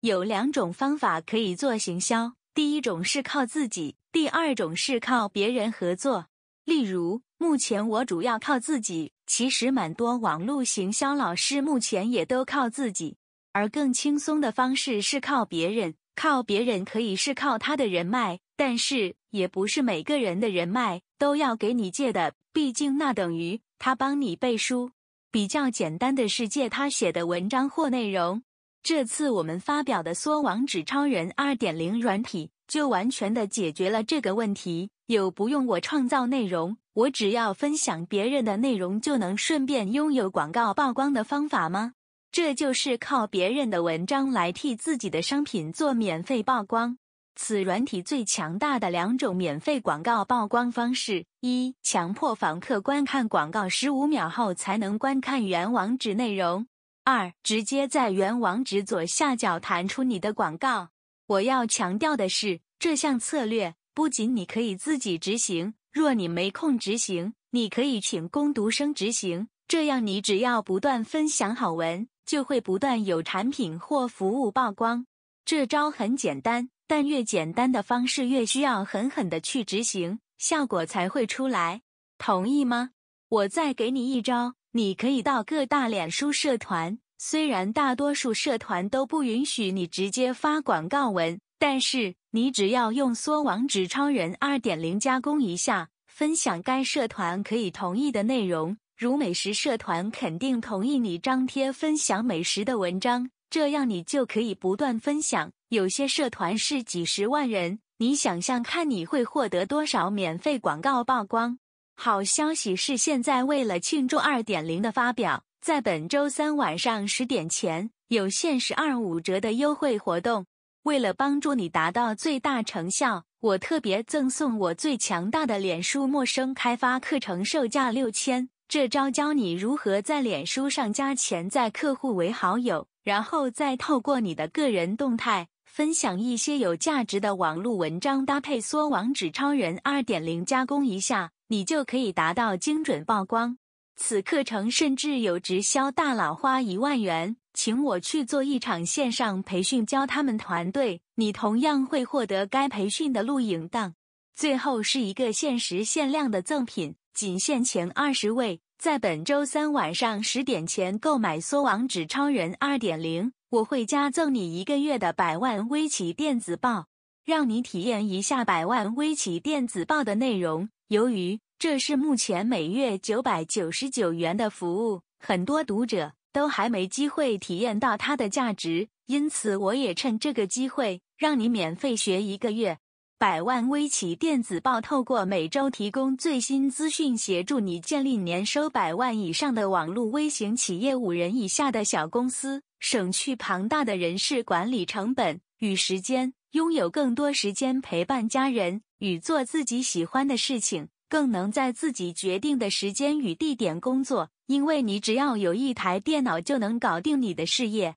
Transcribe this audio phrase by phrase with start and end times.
[0.00, 6.26] 有两种方法可以做行销，第一种是靠自己，第二种是靠别人合作。
[6.64, 13.16] 例如，目前我主要靠自己，其实蛮多网络行销老师目前也都靠自己。
[13.52, 24.92] 而更轻松的方式是靠别人，靠别人可以是靠他的人脉，但是也不是每个人的人脉都要给你借的，毕竟那等于他帮你背书。
[25.32, 28.42] 比较简单的是借他写的文章或内容。
[28.82, 34.90] 这次我们发表的缩网址超人二点零软体，就完全的解决了这个问题。
[35.06, 41.92] 有不用我创造内容，我只要分享别人的内容就能顺便拥有广告曝光的方法吗？
[42.30, 46.98] 这就是靠别人的文章来替自己的商品做免费曝光。
[47.34, 56.64] 此软体最强大的两种免费广告曝光方式：一、强迫访客观看广告十五秒后才能观看原网址内容；
[57.10, 60.90] 二、直接在原网址左下角弹出你的广告。
[61.26, 69.48] 我要强调的是，这项策略不仅你可以自己执行，若你没空执行，你可以请工读生执行。
[69.66, 75.06] 这样你只要不断分享好文，就会不断有产品或服务曝光。
[75.46, 81.80] 这招很简单，但越简单的方式越需要狠狠的去执行，效果才会出来。
[82.18, 82.90] 同意吗？
[83.30, 98.76] 我再给你一招，你可以到各大脸书社团，虽然大多数社团都不允许你直接发广告文，但是你只要用缩网址超人二点零加工一下，分享该社团可以同意的内容。
[98.96, 105.50] 如美食社团肯定同意你张贴分享美食的文章，这样你就可以不断分享。
[105.70, 111.58] 有些社团是几十万人，你想想看你会获得多少免费广告曝光？
[112.00, 120.46] 好消息是，现在为了庆祝二点零的发表，在本周三晚上十点前有限时二五折的优惠活动。
[120.84, 128.48] 为了帮助你达到最大成效，我特别赠送我最强大的脸书陌生开发课程，售价六千。
[128.68, 143.58] 这招教你如何在脸书上加潜在客户为好友，然后再透过你的个人动态分享一些有价值的网络文章，搭配缩网址超人二点零加工一下，你就可以达到精准曝光。
[143.96, 153.94] 此课程甚至有直销大佬花一万元请我去做一场线上培训，教他们团队，你同样会获得该培训的录影档。
[154.36, 156.94] 最后是一个限时限量的赠品。
[157.12, 166.86] 仅限前二十位，在本周三晚上十点前购买缩网址超人二点零，我会加赠你一个月的百万微企电子报，
[167.24, 170.68] 让你体验一下百万微企电子报的内容。
[170.88, 182.78] 由于这是目前每月九百九十九元的服务，很多读者都还没机会体验到它的价值，因此我也趁这个机会让你免费学一个月。
[183.18, 207.96] 百万微企电子报透过每周提供最新资讯，协助你建立年收百万以上的网络微型企业，五人以下的小公司，省去庞大的人事管理成本与时间，拥有更多时间陪伴家人与做自己喜欢的事情，更能在自己决定的时间与地点工作，因为你只要有一台电脑就能搞定你的事业。